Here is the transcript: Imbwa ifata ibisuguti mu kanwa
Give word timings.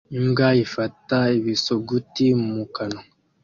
Imbwa 0.17 0.47
ifata 0.63 1.17
ibisuguti 1.37 2.25
mu 2.45 2.63
kanwa 2.75 3.03